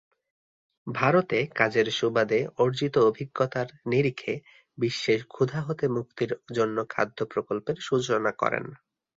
ভারতে 0.87 1.39
কাজের 1.55 1.87
সুবাদে 1.91 2.39
অর্জিত 2.57 2.95
অভিজ্ঞতার 3.09 3.67
নিরিখে 3.85 4.33
বিশ্বে 4.77 5.15
"ক্ষুধা 5.27 5.59
হতে 5.61 5.85
মুক্তির" 5.95 6.31
জন্য 6.57 6.77
খাদ্য 6.89 7.19
প্রকল্পের 7.31 7.77
সূচনা 7.81 8.31
করেন। 8.41 8.65